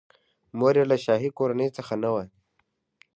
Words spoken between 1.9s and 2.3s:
نه وه.